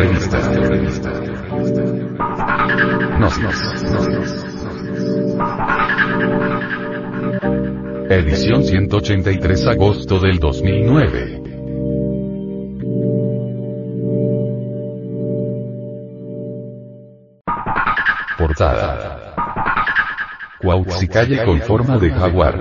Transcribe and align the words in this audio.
Revista. 0.00 0.38
Nos, 3.18 3.38
Edición 8.08 8.64
183 8.64 9.66
agosto 9.66 10.18
del 10.18 10.38
2009. 10.38 11.42
Portada. 18.38 19.34
Cuauhxicalle 20.60 21.44
con 21.44 21.60
forma 21.60 21.98
de 21.98 22.10
jaguar. 22.10 22.58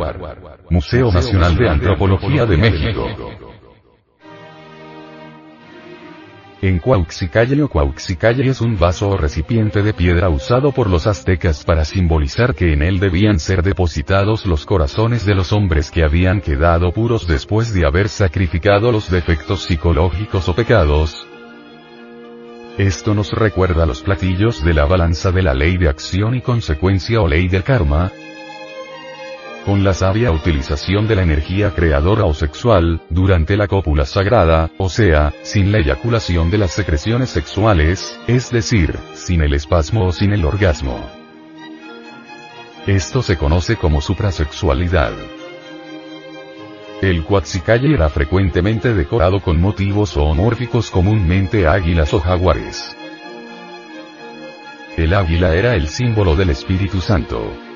Museo 0.69 1.09
Nacional 1.09 1.55
de 1.55 1.69
Antropología 1.69 2.45
de 2.45 2.57
México. 2.57 3.07
En 6.61 6.79
Cuauhxicalle 6.79 7.63
o 7.63 7.69
Cuauhxicalle 7.69 8.49
es 8.49 8.59
un 8.59 8.77
vaso 8.77 9.09
o 9.09 9.17
recipiente 9.17 9.81
de 9.81 9.93
piedra 9.93 10.27
usado 10.27 10.73
por 10.73 10.89
los 10.89 11.07
aztecas 11.07 11.63
para 11.63 11.85
simbolizar 11.85 12.53
que 12.53 12.73
en 12.73 12.81
él 12.81 12.99
debían 12.99 13.39
ser 13.39 13.63
depositados 13.63 14.45
los 14.45 14.65
corazones 14.65 15.25
de 15.25 15.35
los 15.35 15.53
hombres 15.53 15.89
que 15.89 16.03
habían 16.03 16.41
quedado 16.41 16.91
puros 16.91 17.27
después 17.27 17.73
de 17.73 17.85
haber 17.85 18.09
sacrificado 18.09 18.91
los 18.91 19.09
defectos 19.09 19.63
psicológicos 19.63 20.49
o 20.49 20.55
pecados, 20.55 21.25
esto 22.79 23.13
nos 23.13 23.33
recuerda 23.33 23.85
los 23.85 24.01
platillos 24.01 24.63
de 24.63 24.73
la 24.73 24.85
balanza 24.85 25.33
de 25.33 25.41
la 25.41 25.53
ley 25.53 25.75
de 25.75 25.89
acción 25.89 26.35
y 26.35 26.41
consecuencia 26.41 27.19
o 27.19 27.27
ley 27.27 27.49
del 27.49 27.61
karma, 27.61 28.09
con 29.65 29.83
la 29.83 29.93
sabia 29.93 30.31
utilización 30.31 31.07
de 31.07 31.15
la 31.15 31.23
energía 31.23 31.73
creadora 31.75 32.25
o 32.25 32.33
sexual, 32.33 33.01
durante 33.09 33.57
la 33.57 33.67
cópula 33.67 34.05
sagrada, 34.05 34.71
o 34.77 34.89
sea, 34.89 35.33
sin 35.43 35.71
la 35.71 35.79
eyaculación 35.79 36.49
de 36.49 36.57
las 36.57 36.71
secreciones 36.71 37.29
sexuales, 37.29 38.19
es 38.27 38.51
decir, 38.51 38.97
sin 39.13 39.41
el 39.41 39.53
espasmo 39.53 40.07
o 40.07 40.11
sin 40.11 40.33
el 40.33 40.45
orgasmo. 40.45 41.09
Esto 42.87 43.21
se 43.21 43.37
conoce 43.37 43.75
como 43.75 44.01
suprasexualidad. 44.01 45.13
El 47.01 47.23
Cuatzicalle 47.23 47.93
era 47.93 48.09
frecuentemente 48.09 48.93
decorado 48.93 49.41
con 49.41 49.61
motivos 49.61 50.11
zoomórficos 50.13 50.89
comúnmente 50.89 51.67
águilas 51.67 52.13
o 52.13 52.19
jaguares. 52.19 52.95
El 54.97 55.13
águila 55.13 55.55
era 55.55 55.75
el 55.75 55.87
símbolo 55.87 56.35
del 56.35 56.49
Espíritu 56.49 56.99
Santo. 56.99 57.68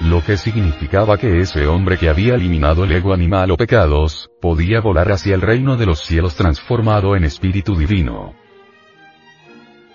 Lo 0.00 0.24
que 0.24 0.38
significaba 0.38 1.18
que 1.18 1.40
ese 1.40 1.66
hombre 1.66 1.98
que 1.98 2.08
había 2.08 2.34
eliminado 2.34 2.84
el 2.84 2.92
ego 2.92 3.12
animal 3.12 3.50
o 3.50 3.56
pecados, 3.58 4.30
podía 4.40 4.80
volar 4.80 5.12
hacia 5.12 5.34
el 5.34 5.42
reino 5.42 5.76
de 5.76 5.84
los 5.84 6.00
cielos 6.00 6.36
transformado 6.36 7.16
en 7.16 7.24
espíritu 7.24 7.76
divino. 7.76 8.34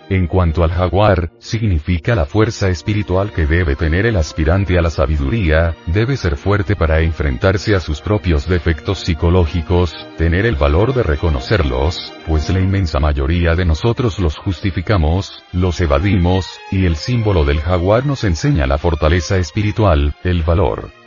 En 0.10 0.28
cuanto 0.28 0.64
al 0.64 0.72
jaguar, 0.72 1.32
significa 1.40 2.14
la 2.14 2.26
fuerza 2.26 2.70
espiritual 2.70 3.32
que 3.32 3.48
debe 3.48 3.76
tener 3.76 4.06
el 4.06 4.18
aspirante 4.18 4.78
a 4.78 4.82
la 4.84 4.92
sabiduría, 4.92 5.76
debe 5.88 6.16
ser 6.16 6.38
fuerte 6.38 6.76
para 6.76 7.02
enfrentarse 7.02 7.76
a 7.76 7.80
sus 7.80 8.02
propios 8.02 8.48
defectos 8.48 9.00
psicológicos, 9.00 10.08
tener 10.18 10.46
el 10.46 10.58
valor 10.58 10.94
de 10.94 11.02
reconocerlos, 11.02 12.14
pues 12.28 12.50
la 12.52 12.60
inmensa 12.60 13.00
mayoría 13.00 13.56
de 13.56 13.66
nosotros 13.66 14.20
los 14.20 14.38
justificamos, 14.38 15.44
los 15.52 15.82
evadimos, 15.82 16.60
y 16.72 16.86
el 16.86 16.98
símbolo 16.98 17.44
del 17.44 17.62
jaguar 17.62 18.06
nos 18.06 18.24
enseña 18.26 18.68
la 18.68 18.78
fortaleza 18.78 19.38
espiritual, 19.38 20.14
el 20.24 20.44
valor. 20.44 21.05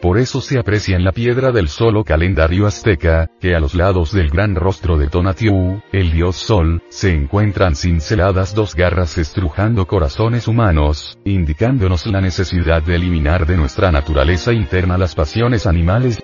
Por 0.00 0.18
eso 0.18 0.40
se 0.40 0.58
aprecia 0.58 0.96
en 0.96 1.04
la 1.04 1.12
piedra 1.12 1.52
del 1.52 1.68
solo 1.68 2.04
calendario 2.04 2.66
azteca, 2.66 3.30
que 3.40 3.54
a 3.54 3.60
los 3.60 3.74
lados 3.74 4.12
del 4.12 4.28
gran 4.28 4.54
rostro 4.54 4.98
de 4.98 5.08
Tonatiuh, 5.08 5.80
el 5.92 6.12
dios 6.12 6.36
sol, 6.36 6.82
se 6.90 7.12
encuentran 7.12 7.74
cinceladas 7.74 8.54
dos 8.54 8.74
garras 8.74 9.16
estrujando 9.16 9.86
corazones 9.86 10.48
humanos, 10.48 11.18
indicándonos 11.24 12.06
la 12.06 12.20
necesidad 12.20 12.82
de 12.82 12.96
eliminar 12.96 13.46
de 13.46 13.56
nuestra 13.56 13.90
naturaleza 13.90 14.52
interna 14.52 14.98
las 14.98 15.14
pasiones 15.14 15.66
animales, 15.66 16.22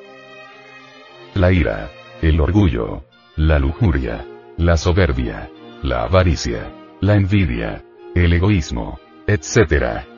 la 1.34 1.50
ira, 1.50 1.90
el 2.20 2.40
orgullo, 2.40 3.04
la 3.36 3.58
lujuria, 3.58 4.26
la 4.58 4.76
soberbia, 4.76 5.50
la 5.82 6.02
avaricia, 6.04 6.70
la 7.00 7.14
envidia, 7.14 7.82
el 8.14 8.34
egoísmo, 8.34 9.00
etc. 9.26 10.11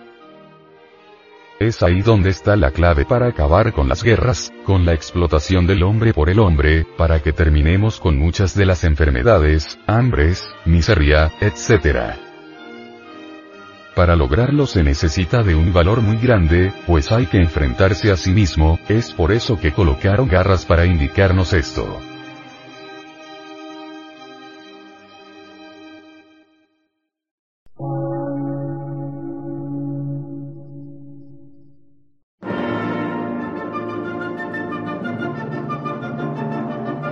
Es 1.61 1.85
ahí 1.85 2.03
donde 2.03 2.31
está 2.31 2.57
la 2.57 2.73
clave 2.73 3.05
para 3.05 3.29
acabar 3.29 3.73
con 3.73 3.89
las 3.89 4.03
guerras, 4.03 4.53
con 4.65 4.85
la 4.85 4.93
explotación 4.93 5.67
del 5.67 5.85
hombre 5.85 6.13
por 6.13 6.29
el 6.29 6.41
hombre, 6.41 6.85
para 6.97 7.21
que 7.21 7.33
terminemos 7.33 8.01
con 8.01 8.19
muchas 8.19 8.57
de 8.57 8.67
las 8.67 8.83
enfermedades, 8.83 9.79
hambres, 9.87 10.45
miseria, 10.65 11.31
etc. 11.41 12.17
Para 13.95 14.17
lograrlo 14.17 14.67
se 14.67 14.83
necesita 14.83 15.45
de 15.45 15.55
un 15.55 15.73
valor 15.73 16.01
muy 16.01 16.17
grande, 16.17 16.73
pues 16.89 17.13
hay 17.13 17.27
que 17.27 17.39
enfrentarse 17.39 18.11
a 18.11 18.17
sí 18.17 18.33
mismo, 18.33 18.81
es 18.89 19.13
por 19.13 19.31
eso 19.31 19.61
que 19.61 19.73
colocaron 19.73 20.29
garras 20.29 20.67
para 20.67 20.87
indicarnos 20.87 21.53
esto. 21.53 22.14